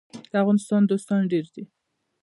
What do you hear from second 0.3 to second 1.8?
د افغانستان دوستان ډیر دي